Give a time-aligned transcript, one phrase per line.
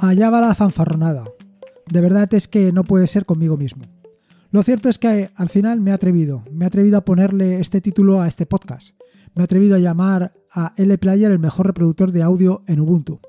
[0.00, 1.24] Allá va la fanfarronada.
[1.90, 3.84] De verdad es que no puede ser conmigo mismo.
[4.52, 7.80] Lo cierto es que al final me he atrevido, me he atrevido a ponerle este
[7.80, 8.90] título a este podcast.
[9.34, 13.20] Me he atrevido a llamar a L-Player el mejor reproductor de audio en Ubuntu.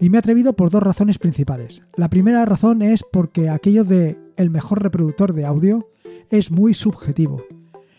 [0.00, 1.82] Y me he atrevido por dos razones principales.
[1.96, 5.86] La primera razón es porque aquello de el mejor reproductor de audio
[6.30, 7.42] es muy subjetivo.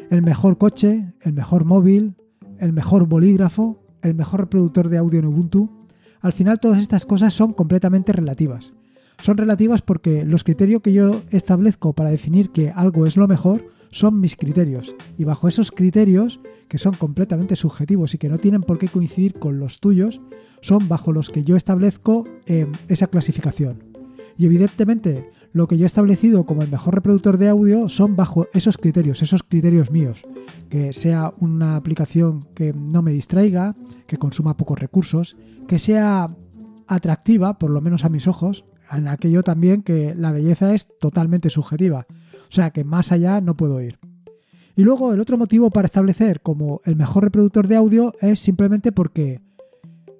[0.09, 2.15] El mejor coche, el mejor móvil,
[2.59, 5.86] el mejor bolígrafo, el mejor reproductor de audio en Ubuntu.
[6.21, 8.73] Al final todas estas cosas son completamente relativas.
[9.19, 13.65] Son relativas porque los criterios que yo establezco para definir que algo es lo mejor
[13.89, 14.95] son mis criterios.
[15.17, 19.33] Y bajo esos criterios, que son completamente subjetivos y que no tienen por qué coincidir
[19.39, 20.21] con los tuyos,
[20.61, 23.83] son bajo los que yo establezco eh, esa clasificación.
[24.37, 28.47] Y evidentemente, lo que yo he establecido como el mejor reproductor de audio son bajo
[28.53, 30.21] esos criterios, esos criterios míos.
[30.69, 35.35] Que sea una aplicación que no me distraiga, que consuma pocos recursos,
[35.67, 36.35] que sea
[36.87, 41.49] atractiva, por lo menos a mis ojos, en aquello también que la belleza es totalmente
[41.49, 42.05] subjetiva.
[42.43, 43.97] O sea que más allá no puedo ir.
[44.75, 48.91] Y luego el otro motivo para establecer como el mejor reproductor de audio es simplemente
[48.91, 49.41] porque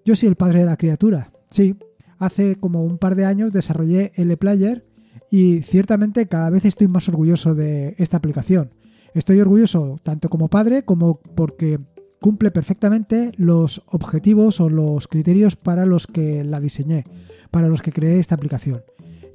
[0.04, 1.32] yo soy el padre de la criatura.
[1.52, 1.76] Sí,
[2.18, 4.84] hace como un par de años desarrollé L-Player
[5.30, 8.72] y ciertamente cada vez estoy más orgulloso de esta aplicación.
[9.14, 11.80] Estoy orgulloso tanto como padre como porque
[12.20, 17.06] cumple perfectamente los objetivos o los criterios para los que la diseñé,
[17.52, 18.84] para los que creé esta aplicación.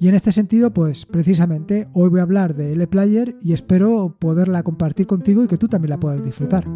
[0.01, 4.65] Y en este sentido, pues precisamente hoy voy a hablar de L-Player y espero poderla
[4.65, 6.67] compartir contigo y que tú también la puedas disfrutar.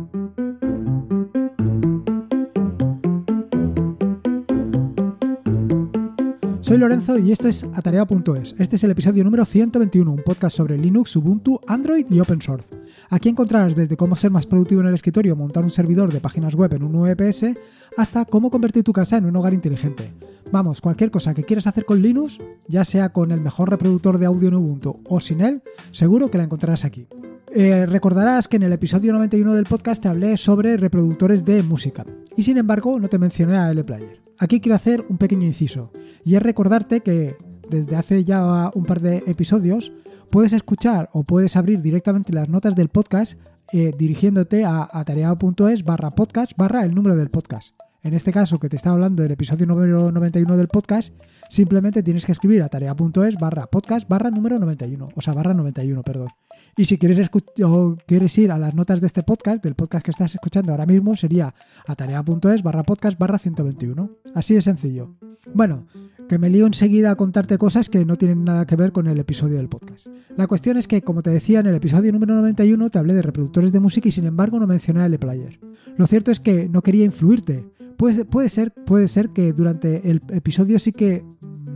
[6.66, 8.56] Soy Lorenzo y esto es Atarea.es.
[8.58, 12.66] Este es el episodio número 121, un podcast sobre Linux, Ubuntu, Android y Open Source.
[13.08, 16.56] Aquí encontrarás desde cómo ser más productivo en el escritorio, montar un servidor de páginas
[16.56, 17.54] web en un VPS,
[17.96, 20.12] hasta cómo convertir tu casa en un hogar inteligente.
[20.50, 24.26] Vamos, cualquier cosa que quieras hacer con Linux, ya sea con el mejor reproductor de
[24.26, 25.62] audio en Ubuntu o sin él,
[25.92, 27.06] seguro que la encontrarás aquí.
[27.54, 32.04] Eh, recordarás que en el episodio 91 del podcast te hablé sobre reproductores de música
[32.36, 34.25] y sin embargo no te mencioné a L-Player.
[34.38, 35.92] Aquí quiero hacer un pequeño inciso
[36.24, 37.36] y es recordarte que
[37.68, 39.92] desde hace ya un par de episodios
[40.30, 43.38] puedes escuchar o puedes abrir directamente las notas del podcast
[43.72, 47.74] eh, dirigiéndote a atareado.es barra podcast barra el número del podcast.
[48.02, 51.12] En este caso que te estaba hablando del episodio número 91 del podcast,
[51.50, 56.02] simplemente tienes que escribir a tarea.es barra podcast barra número 91, o sea, barra 91,
[56.02, 56.28] perdón.
[56.76, 57.30] Y si quieres,
[57.64, 60.86] o quieres ir a las notas de este podcast, del podcast que estás escuchando ahora
[60.86, 61.54] mismo, sería
[61.86, 64.10] a tarea.es barra podcast barra 121.
[64.34, 65.16] Así de sencillo.
[65.54, 65.86] Bueno,
[66.28, 69.18] que me lío enseguida a contarte cosas que no tienen nada que ver con el
[69.18, 70.08] episodio del podcast.
[70.36, 73.22] La cuestión es que, como te decía, en el episodio número 91 te hablé de
[73.22, 75.60] reproductores de música y sin embargo no mencioné el player.
[75.96, 77.64] Lo cierto es que no quería influirte.
[77.96, 81.24] Puede, puede, ser, puede ser que durante el episodio sí que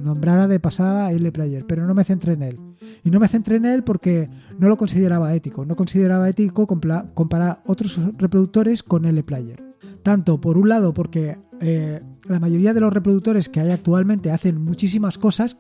[0.03, 2.61] nombrara de pasada el player, pero no me centré en él.
[3.05, 5.65] Y no me centré en él porque no lo consideraba ético.
[5.65, 9.63] No consideraba ético comparar otros reproductores con el player.
[10.03, 14.63] Tanto por un lado porque eh, la mayoría de los reproductores que hay actualmente hacen
[14.63, 15.59] muchísimas cosas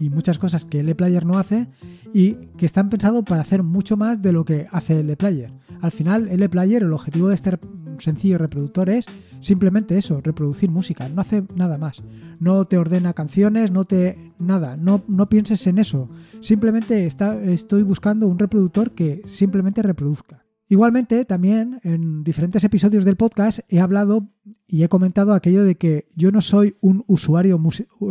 [0.00, 1.68] y muchas cosas que el player no hace
[2.12, 5.52] y que están pensados para hacer mucho más de lo que hace el player.
[5.82, 7.58] Al final, el player, el objetivo de este
[8.00, 9.06] sencillo reproductor es
[9.40, 12.02] simplemente eso, reproducir música, no hace nada más.
[12.40, 14.32] No te ordena canciones, no te...
[14.38, 16.08] nada, no, no pienses en eso.
[16.40, 20.46] Simplemente está, estoy buscando un reproductor que simplemente reproduzca.
[20.68, 24.28] Igualmente, también en diferentes episodios del podcast he hablado
[24.66, 27.60] y he comentado aquello de que yo no soy un usuario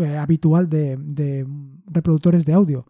[0.01, 1.45] eh, habitual de, de,
[1.87, 2.87] reproductores de audio.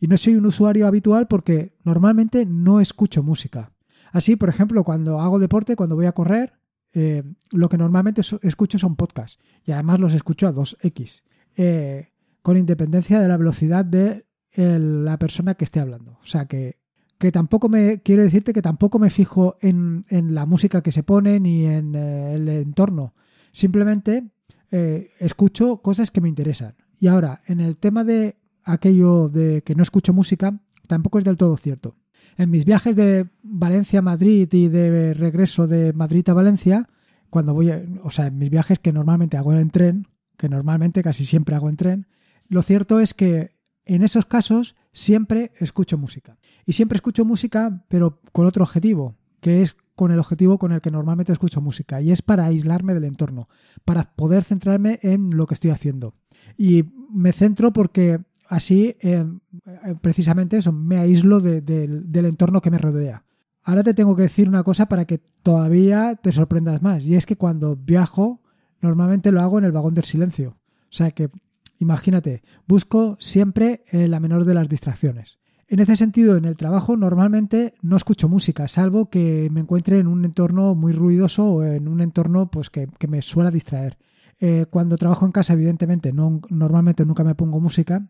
[0.00, 3.72] Y no soy un usuario habitual porque normalmente no escucho música.
[4.12, 6.54] Así, por ejemplo, cuando hago deporte, cuando voy a correr,
[6.92, 9.38] eh, lo que normalmente escucho son podcasts.
[9.64, 11.22] Y además los escucho a 2x.
[11.56, 14.24] Eh, con independencia de la velocidad de
[14.54, 16.18] la persona que esté hablando.
[16.22, 16.78] O sea que
[17.18, 21.40] que tampoco me quiero decirte que tampoco me fijo en, la música que se pone
[21.40, 23.12] ni en eh, el entorno.
[23.50, 24.30] Simplemente
[24.70, 26.76] escucho cosas que me interesan.
[27.00, 31.36] Y ahora, en el tema de aquello de que no escucho música, tampoco es del
[31.36, 31.96] todo cierto.
[32.36, 36.88] En mis viajes de Valencia a Madrid y de regreso de Madrid a Valencia,
[37.30, 37.70] cuando voy,
[38.02, 40.06] o sea, en mis viajes que normalmente hago en tren,
[40.36, 42.06] que normalmente casi siempre hago en tren,
[42.48, 46.38] lo cierto es que en esos casos siempre escucho música.
[46.64, 50.80] Y siempre escucho música, pero con otro objetivo, que es con el objetivo con el
[50.80, 53.48] que normalmente escucho música, y es para aislarme del entorno,
[53.84, 56.14] para poder centrarme en lo que estoy haciendo.
[56.56, 59.24] Y me centro porque así, eh,
[60.00, 63.24] precisamente eso, me aíslo del entorno que me rodea.
[63.62, 67.26] Ahora te tengo que decir una cosa para que todavía te sorprendas más, y es
[67.26, 68.42] que cuando viajo,
[68.80, 70.56] normalmente lo hago en el vagón del silencio.
[70.84, 71.30] O sea que
[71.78, 75.38] imagínate, busco siempre eh, la menor de las distracciones.
[75.68, 80.06] En ese sentido, en el trabajo normalmente no escucho música, salvo que me encuentre en
[80.06, 83.98] un entorno muy ruidoso o en un entorno pues, que, me suele distraer.
[84.40, 88.08] Eh, cuando trabajo en casa, evidentemente, no, normalmente nunca me pongo música.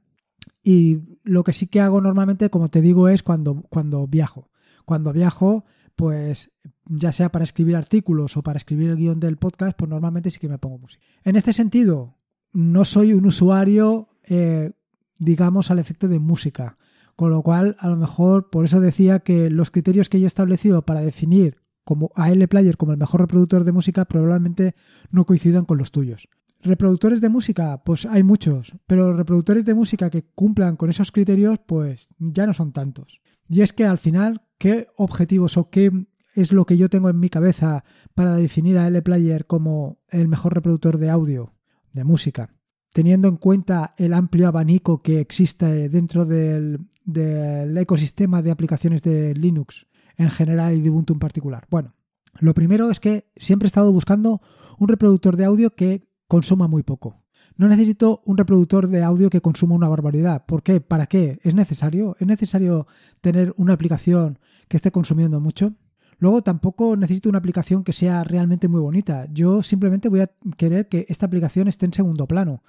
[0.62, 4.50] Y lo que sí que hago normalmente, como te digo, es cuando, cuando viajo.
[4.84, 5.64] Cuando viajo,
[5.96, 6.50] pues
[6.86, 10.38] ya sea para escribir artículos o para escribir el guion del podcast, pues normalmente sí
[10.38, 11.04] que me pongo música.
[11.24, 12.18] En este sentido,
[12.52, 14.72] no soy un usuario, eh,
[15.18, 16.78] digamos, al efecto de música.
[17.16, 20.28] Con lo cual, a lo mejor, por eso decía que los criterios que yo he
[20.28, 21.58] establecido para definir
[21.88, 24.74] como AL Player como el mejor reproductor de música probablemente
[25.10, 26.28] no coincidan con los tuyos.
[26.60, 31.60] Reproductores de música, pues hay muchos, pero reproductores de música que cumplan con esos criterios,
[31.64, 33.20] pues ya no son tantos.
[33.48, 35.90] Y es que al final, ¿qué objetivos o qué
[36.34, 37.84] es lo que yo tengo en mi cabeza
[38.14, 41.54] para definir a L Player como el mejor reproductor de audio,
[41.92, 42.54] de música?
[42.92, 49.34] Teniendo en cuenta el amplio abanico que existe dentro del, del ecosistema de aplicaciones de
[49.34, 51.66] Linux en general y de Ubuntu en particular?
[51.70, 51.94] Bueno,
[52.40, 54.40] lo primero es que siempre he estado buscando
[54.78, 57.24] un reproductor de audio que consuma muy poco.
[57.56, 60.46] No necesito un reproductor de audio que consuma una barbaridad.
[60.46, 60.80] ¿Por qué?
[60.80, 61.40] ¿Para qué?
[61.42, 62.16] ¿Es necesario?
[62.20, 62.86] ¿Es necesario
[63.20, 64.38] tener una aplicación
[64.68, 65.74] que esté consumiendo mucho?
[66.18, 69.26] Luego tampoco necesito una aplicación que sea realmente muy bonita.
[69.32, 72.62] Yo simplemente voy a querer que esta aplicación esté en segundo plano,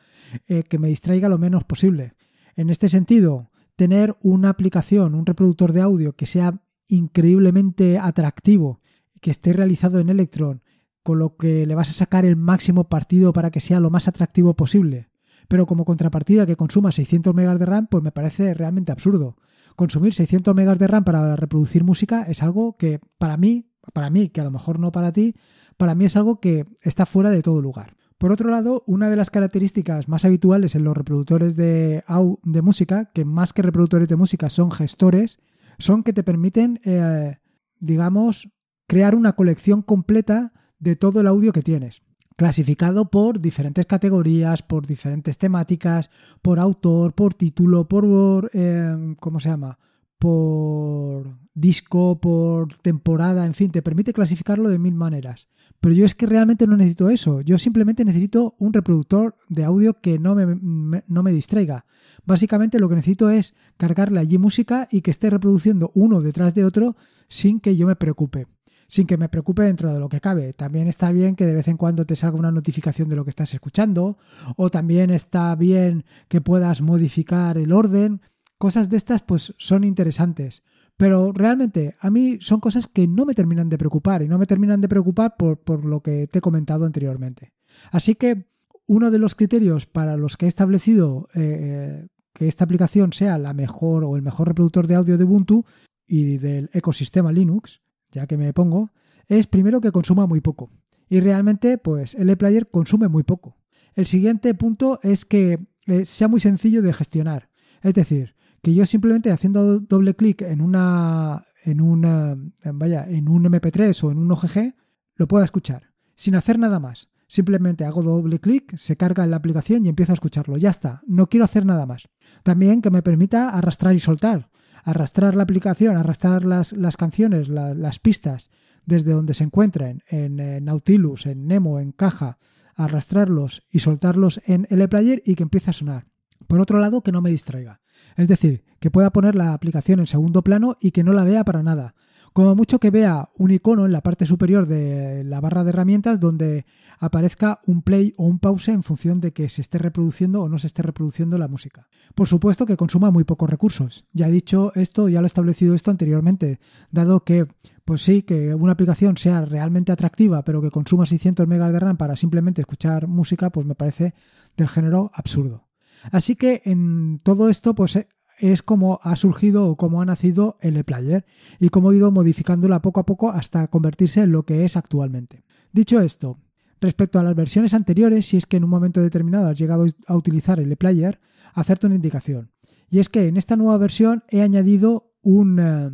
[0.47, 2.13] eh, que me distraiga lo menos posible.
[2.55, 8.81] En este sentido, tener una aplicación, un reproductor de audio que sea increíblemente atractivo,
[9.19, 10.61] que esté realizado en Electron,
[11.09, 14.07] con lo que le vas a sacar el máximo partido para que sea lo más
[14.07, 15.09] atractivo posible.
[15.47, 19.35] Pero como contrapartida que consuma 600 megas de RAM, pues me parece realmente absurdo.
[19.75, 24.29] Consumir 600 megas de RAM para reproducir música es algo que para mí, para mí,
[24.29, 25.33] que a lo mejor no para ti,
[25.77, 27.95] para mí es algo que está fuera de todo lugar.
[28.19, 32.03] Por otro lado, una de las características más habituales en los reproductores de,
[32.43, 35.39] de música, que más que reproductores de música son gestores,
[35.79, 37.39] son que te permiten, eh,
[37.79, 38.51] digamos,
[38.85, 42.01] crear una colección completa de todo el audio que tienes,
[42.35, 46.09] clasificado por diferentes categorías, por diferentes temáticas,
[46.41, 49.77] por autor, por título, por, eh, ¿cómo se llama?
[50.17, 55.47] Por disco, por temporada, en fin, te permite clasificarlo de mil maneras.
[55.81, 57.41] Pero yo es que realmente no necesito eso.
[57.41, 61.85] Yo simplemente necesito un reproductor de audio que no me, no me distraiga.
[62.25, 66.65] Básicamente lo que necesito es cargarle allí música y que esté reproduciendo uno detrás de
[66.65, 66.97] otro
[67.29, 68.47] sin que yo me preocupe.
[68.89, 70.51] Sin que me preocupe dentro de lo que cabe.
[70.51, 73.29] También está bien que de vez en cuando te salga una notificación de lo que
[73.29, 74.17] estás escuchando.
[74.57, 78.21] O también está bien que puedas modificar el orden.
[78.57, 80.63] Cosas de estas pues son interesantes.
[80.97, 84.45] Pero realmente a mí son cosas que no me terminan de preocupar y no me
[84.45, 87.53] terminan de preocupar por, lo que te he comentado anteriormente.
[87.91, 88.49] Así que
[88.85, 93.53] uno de los criterios para los que he establecido eh, que esta aplicación sea la
[93.53, 95.63] mejor o el mejor reproductor de audio de Ubuntu
[96.05, 98.91] y del ecosistema Linux, ya que me pongo,
[99.27, 100.71] es primero que consuma muy poco.
[101.09, 103.57] Y realmente, pues el ePlayer consume muy poco.
[103.95, 107.49] El siguiente punto es que eh, sea muy sencillo de gestionar.
[107.81, 112.37] Es decir, que yo simplemente haciendo doble clic en una en una
[112.73, 114.75] vaya en un MP3 o en un OGG
[115.15, 117.09] lo pueda escuchar sin hacer nada más.
[117.29, 120.57] Simplemente hago doble clic, se carga en la aplicación y empiezo a escucharlo.
[120.57, 122.09] Ya está, no quiero hacer nada más.
[122.43, 124.49] También que me permita arrastrar y soltar.
[124.83, 128.49] Arrastrar la aplicación, arrastrar las, las canciones, las pistas
[128.85, 132.39] desde donde se encuentren, en, en, Nautilus, en Nemo, en caja,
[132.75, 136.07] arrastrarlos y soltarlos en el player y que empiece a sonar.
[136.47, 137.81] Por otro lado, que no me distraiga.
[138.15, 141.43] Es decir, que pueda poner la aplicación en segundo plano y que no la vea
[141.43, 141.93] para nada.
[142.33, 146.19] Como mucho que vea un icono en la parte superior de la barra de herramientas
[146.19, 146.65] donde
[146.99, 150.59] aparezca un play o un pause en función de que se esté reproduciendo o no
[150.59, 151.87] se esté reproduciendo la música.
[152.15, 154.05] Por supuesto que consuma muy pocos recursos.
[154.13, 156.59] Ya he dicho esto, ya lo he establecido esto anteriormente,
[156.91, 157.47] dado que
[157.85, 161.97] pues sí, que una aplicación sea realmente atractiva, pero que consuma 600 megas de RAM
[161.97, 164.13] para simplemente escuchar música, pues me parece
[164.55, 165.67] del género absurdo.
[166.11, 168.07] Así que en todo esto, pues
[168.39, 171.25] es como ha surgido o como ha nacido el ePlayer
[171.59, 175.43] y cómo he ido modificándola poco a poco hasta convertirse en lo que es actualmente.
[175.71, 176.39] Dicho esto,
[176.81, 180.15] respecto a las versiones anteriores, si es que en un momento determinado has llegado a
[180.15, 181.19] utilizar el ePlayer,
[181.53, 182.51] hacerte una indicación.
[182.89, 185.91] Y es que en esta nueva versión he añadido un, eh,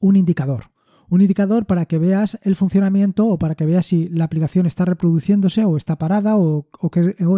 [0.00, 0.73] un indicador
[1.08, 4.84] un indicador para que veas el funcionamiento o para que veas si la aplicación está
[4.84, 6.68] reproduciéndose o está parada o,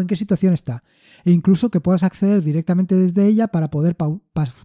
[0.01, 0.83] en qué situación está.
[1.25, 3.97] E incluso que puedas acceder directamente desde ella para poder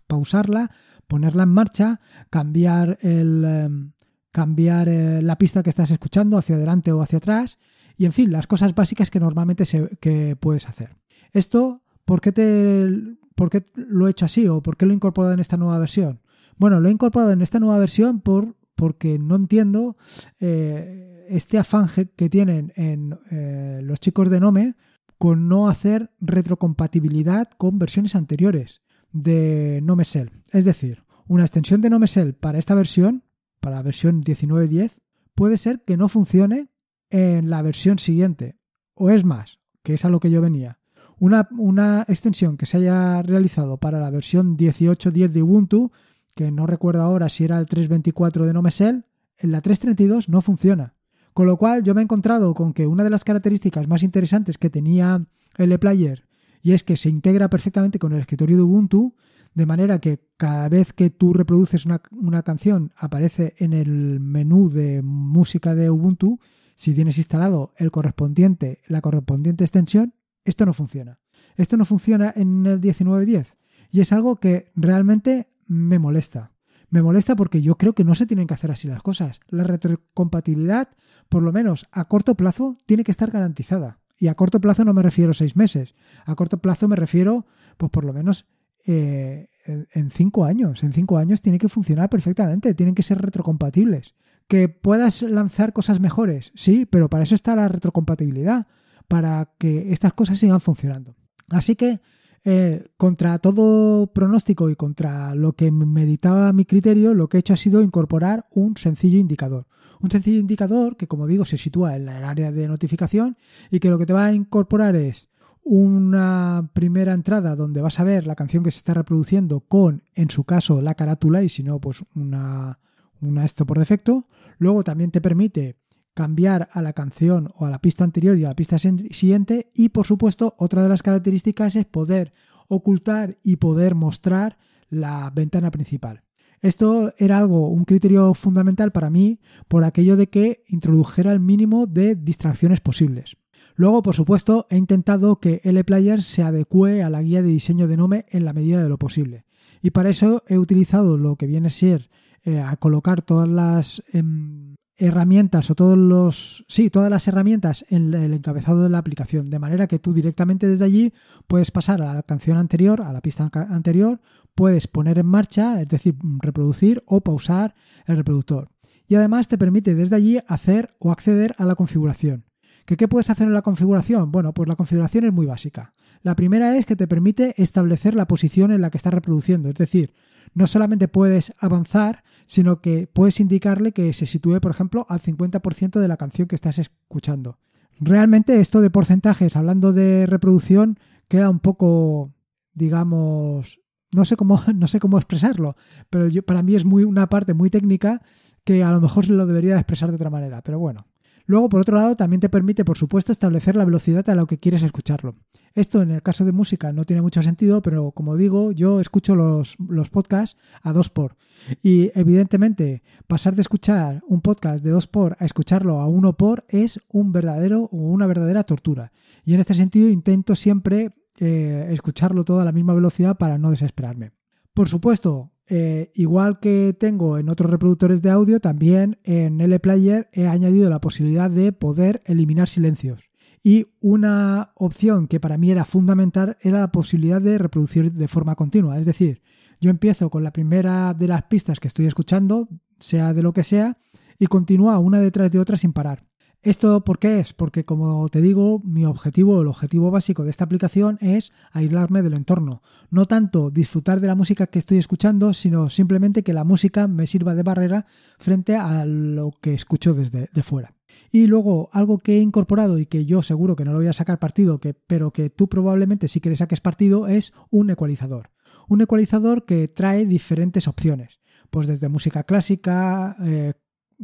[0.08, 0.72] pausarla,
[1.08, 3.91] ponerla en marcha, cambiar, el, em,
[4.31, 7.60] cambiar eh, la pista que estás escuchando hacia adelante o hacia atrás
[7.98, 10.98] y en fin, las cosas básicas que normalmente se, que puedes hacer.
[11.34, 12.89] Esto ¿por qué, te,
[13.36, 15.79] ¿por qué lo he hecho así o por qué lo he incorporado en esta nueva
[15.79, 16.22] versión?
[16.58, 19.96] Bueno, lo he incorporado en esta nueva versión por, porque no entiendo
[20.40, 21.86] eh, este afán
[22.16, 24.74] que tienen en eh, los chicos de Nome
[25.20, 32.08] con no hacer retrocompatibilidad con versiones anteriores de Nome Es decir, una extensión de Nome
[32.40, 33.24] para esta versión,
[33.60, 34.94] para la versión 19.10,
[35.36, 36.72] puede ser que no funcione
[37.12, 38.58] en la versión siguiente.
[38.96, 40.80] O es más, que es a lo que yo venía.
[41.20, 45.92] Una, una extensión que se haya realizado para la versión 18.10 de Ubuntu,
[46.36, 49.06] que no recuerdo ahora si era el 3.24 de Nomesel,
[49.38, 50.96] en la 3.32 no funciona.
[51.34, 54.58] Con lo cual yo me he encontrado con que una de las características más interesantes
[54.58, 55.26] que tenía
[55.58, 56.28] el player
[56.62, 59.16] y es que se integra perfectamente con el escritorio de Ubuntu,
[59.54, 64.70] de manera que cada vez que tú reproduces una, una, canción aparece en el menú
[64.70, 66.40] de música de Ubuntu,
[66.76, 70.14] si tienes instalado el correspondiente, la correspondiente extensión,
[70.46, 71.20] esto no funciona.
[71.58, 73.48] Esto no funciona en el 19.10
[73.92, 76.51] y es algo que realmente me molesta.
[76.90, 79.40] Me molesta porque yo creo que no se tienen que hacer así las cosas.
[79.48, 80.90] La retrocompatibilidad,
[81.30, 84.01] por lo menos a corto plazo, tiene que estar garantizada.
[84.18, 85.96] Y a corto plazo no me refiero a seis meses.
[86.25, 87.46] A corto plazo me refiero,
[87.78, 88.48] pues por lo menos
[88.86, 90.84] eh, en cinco años.
[90.84, 92.74] En cinco años tiene que funcionar perfectamente.
[92.74, 94.16] Tienen que ser retrocompatibles.
[94.50, 98.68] Que puedas lanzar cosas mejores, sí, pero para eso está la retrocompatibilidad.
[99.08, 101.16] Para que estas cosas sigan funcionando.
[101.48, 102.01] Así que
[102.44, 107.54] eh, contra todo pronóstico y contra lo que meditaba mi criterio, lo que he hecho
[107.54, 109.68] ha sido incorporar un sencillo indicador.
[110.00, 113.38] Un sencillo indicador que, como digo, se sitúa en el área de notificación
[113.70, 115.30] y que lo que te va a incorporar es
[115.64, 120.32] una primera entrada donde vas a ver la canción que se está reproduciendo con, en
[120.32, 122.80] su caso, la carátula y si no, pues una,
[123.20, 124.28] una esto por defecto.
[124.58, 125.78] Luego también te permite
[126.13, 129.89] cambiar a la canción o a la pista anterior y a la pista siguiente y
[129.89, 132.34] por supuesto otra de las características es poder
[132.68, 134.58] ocultar y poder mostrar
[134.89, 136.24] la ventana principal.
[136.62, 141.88] Esto era algo, un criterio fundamental para mí por aquello de que introdujera el mínimo
[141.88, 143.38] de distracciones posibles.
[143.75, 147.98] Luego, por supuesto, he intentado que LPlayer se adecue a la guía de diseño de
[147.98, 149.46] Nome en la medida de lo posible.
[149.82, 152.10] Y para eso he utilizado lo que viene a ser
[152.44, 158.13] eh, a colocar todas las em, herramientas o todos los sí, todas las herramientas en
[158.13, 161.13] el encabezado de la aplicación, de manera que tú directamente desde allí
[161.48, 164.22] puedes pasar a la canción anterior, a la pista anterior,
[164.55, 167.74] puedes poner en marcha, es decir, reproducir o pausar
[168.05, 168.70] el reproductor.
[169.08, 172.46] Y además te permite desde allí hacer o acceder a la configuración.
[172.86, 174.32] ¿Que ¿Qué puedes hacer en la configuración?
[174.32, 175.94] Bueno, pues la configuración es muy básica.
[176.24, 179.76] La primera es que te permite establecer la posición en la que estás reproduciendo, es
[179.76, 180.14] decir,
[180.54, 186.00] no solamente puedes avanzar, sino que puedes indicarle que se sitúe, por ejemplo, al 50%
[186.00, 187.60] de la canción que estás escuchando.
[188.00, 192.34] Realmente esto de porcentajes, hablando de reproducción, queda un poco,
[192.74, 193.80] digamos,
[194.14, 195.76] no sé cómo, no sé cómo expresarlo,
[196.10, 198.22] pero para mí es muy, una parte muy técnica
[198.64, 201.08] que a lo mejor se lo debería expresar de otra manera, pero bueno.
[201.46, 204.60] Luego, por otro lado, también te permite, por supuesto, establecer la velocidad a la que
[204.60, 205.36] quieres escucharlo.
[205.74, 209.36] Esto en el caso de música no tiene mucho sentido, pero como digo, yo escucho
[209.36, 211.38] los, los podcasts a dos por.
[211.82, 216.66] Y evidentemente, pasar de escuchar un podcast de dos por a escucharlo a uno por
[216.70, 219.12] es un verdadero o una verdadera tortura.
[219.46, 223.72] Y en este sentido intento siempre eh, escucharlo todo a la misma velocidad para no
[223.72, 224.32] desesperarme.
[224.74, 230.30] Por supuesto, eh, igual que tengo en otros reproductores de audio, también en L Player
[230.34, 233.22] he añadido la posibilidad de poder eliminar silencios.
[233.63, 238.56] Y una opción que para mí era fundamental era la posibilidad de reproducir de forma
[238.56, 238.98] continua.
[239.00, 239.41] Es decir,
[239.80, 242.68] yo empiezo con la primera de las pistas que estoy escuchando,
[243.00, 243.98] sea de lo que sea,
[244.39, 246.31] y continúa una detrás de otra sin parar.
[246.63, 247.53] ¿Esto por qué es?
[247.53, 252.36] Porque como te digo, mi objetivo, el objetivo básico de esta aplicación es aislarme del
[252.36, 252.84] entorno.
[253.10, 257.25] No tanto disfrutar de la música que estoy escuchando, sino simplemente que la música me
[257.25, 258.06] sirva de barrera
[258.38, 260.94] frente a lo que escucho desde de fuera.
[261.32, 264.13] Y luego algo que he incorporado y que yo seguro que no lo voy a
[264.13, 268.51] sacar partido, que, pero que tú probablemente sí que le saques partido, es un ecualizador.
[268.88, 271.39] Un ecualizador que trae diferentes opciones.
[271.72, 273.74] Pues desde música clásica, eh,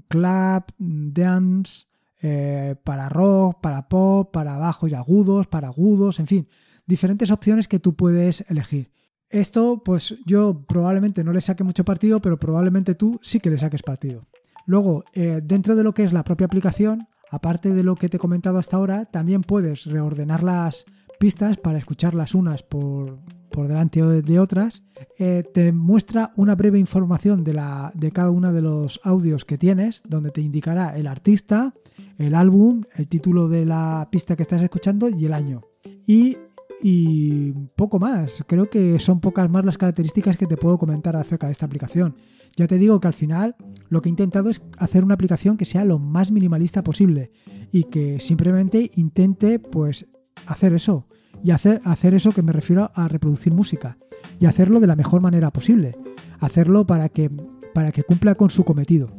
[0.08, 1.88] club, dance,
[2.22, 6.48] eh, para rock, para pop, para bajos y agudos, para agudos, en fin,
[6.86, 8.92] diferentes opciones que tú puedes elegir.
[9.30, 13.60] Esto, pues yo probablemente no le saque mucho partido, pero probablemente tú sí que le
[13.60, 14.28] saques partido.
[14.66, 18.18] Luego, eh, dentro de lo que es la propia aplicación, aparte de lo que te
[18.18, 20.86] he comentado hasta ahora, también puedes reordenar las
[21.20, 23.20] pistas para escucharlas unas por,
[23.52, 24.84] por delante de otras.
[25.18, 29.58] Eh, te muestra una breve información de, la, de cada uno de los audios que
[29.58, 31.74] tienes, donde te indicará el artista,
[32.18, 35.62] el álbum, el título de la pista que estás escuchando y el año.
[36.06, 36.38] Y
[36.82, 38.44] y poco más.
[38.48, 42.16] Creo que son pocas más las características que te puedo comentar acerca de esta aplicación.
[42.56, 43.56] Ya te digo que al final
[43.90, 47.32] lo que he intentado es hacer una aplicación que sea lo más minimalista posible
[47.72, 50.06] y que simplemente intente pues
[50.46, 51.08] hacer eso
[51.44, 53.98] y hacer, hacer eso que me refiero a reproducir música
[54.40, 55.96] y hacerlo de la mejor manera posible.
[56.40, 57.32] Hacerlo para que,
[57.74, 59.12] para que cumpla con su cometido.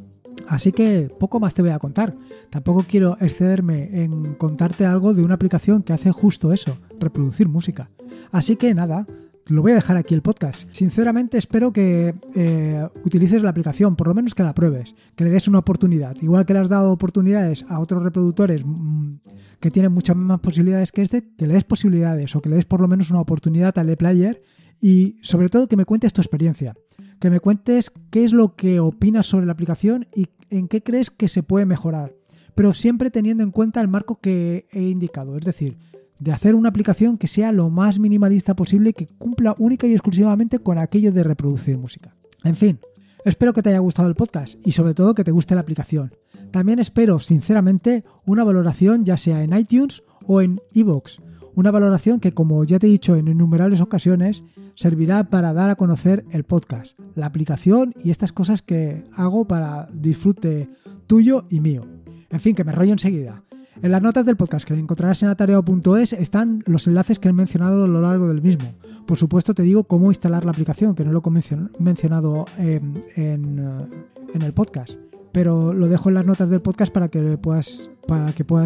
[0.47, 2.17] Así que poco más te voy a contar.
[2.51, 7.91] Tampoco quiero excederme en contarte algo de una aplicación que hace justo eso, reproducir música.
[8.31, 9.07] Así que nada,
[9.49, 10.69] lo voy a dejar aquí el podcast.
[10.73, 15.31] Sinceramente espero que eh, utilices la aplicación, por lo menos que la pruebes, que le
[15.31, 16.17] des una oportunidad.
[16.21, 19.17] Igual que le has dado oportunidades a otros reproductores mm,
[19.61, 22.65] que tienen muchas más posibilidades que este, que le des posibilidades o que le des
[22.65, 24.43] por lo menos una oportunidad al e-player
[24.81, 26.75] y sobre todo que me cuentes tu experiencia
[27.19, 31.11] que me cuentes qué es lo que opinas sobre la aplicación y en qué crees
[31.11, 32.15] que se puede mejorar,
[32.55, 35.79] pero siempre teniendo en cuenta el marco que he indicado, es decir,
[36.19, 40.59] de hacer una aplicación que sea lo más minimalista posible que cumpla única y exclusivamente
[40.59, 42.15] con aquello de reproducir música.
[42.45, 42.81] En fin,
[43.25, 46.15] espero que te haya gustado el podcast y sobre todo que te guste la aplicación.
[46.51, 51.19] También espero, sinceramente, una valoración ya sea en iTunes o en iVoox
[51.59, 54.45] una valoración que, como ya te he dicho en innumerables ocasiones,
[54.77, 59.89] servirá para dar a conocer el podcast, la aplicación y estas cosas que hago para
[59.93, 60.71] disfrute
[61.09, 61.85] tuyo y mío.
[62.31, 63.43] En fin, que me rollo enseguida.
[63.81, 67.85] En las notas del podcast que encontrarás en atareo.es están los enlaces que he mencionado
[67.85, 68.75] a lo largo del mismo.
[69.07, 73.59] Por supuesto te digo cómo instalar la aplicación, que no lo he mencionado em, en,
[73.59, 73.87] eh,
[74.35, 74.99] en, el podcast,
[75.31, 77.89] pero lo dejo en las notas del podcast para que puedas,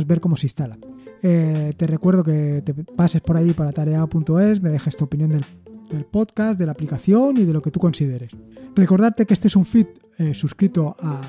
[0.06, 0.78] ver cómo se instala.
[1.22, 5.44] Eh, te recuerdo que te pases por ahí para tarea.es, me dejes tu opinión del,
[6.10, 8.32] podcast, de la aplicación y de lo que tú consideres.
[8.74, 11.20] Recordarte que este es un feed eh, suscrito a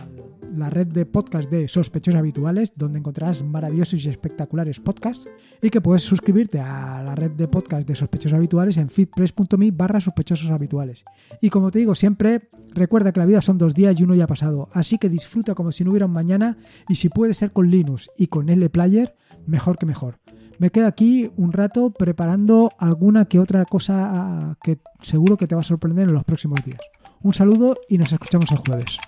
[0.56, 5.28] la red de podcast de sospechosos habituales, donde encontrarás maravillosos y espectaculares podcasts,
[5.62, 10.00] y que puedes suscribirte a la red de podcast de sospechosos habituales en feedpress.me barra
[10.00, 11.04] sospechosos habituales.
[11.42, 14.26] Y como te digo siempre, recuerda que la vida son dos días y uno ya
[14.26, 17.52] ha pasado, así que disfruta como si no hubiera un mañana, y si puede ser
[17.52, 19.16] con Linux y con L-Player,
[19.48, 20.20] mejor que mejor.
[20.60, 25.56] Me quedo aquí un rato preparando alguna que otra cosa ah, que seguro que te
[25.56, 26.80] va a sorprender en los próximos días.
[27.22, 29.00] Un saludo y nos escuchamos el jueves.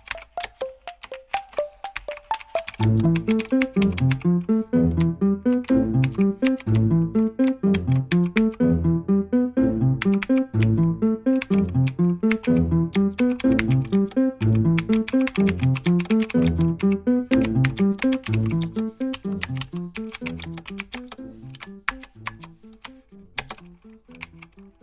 [2.80, 3.16] うん。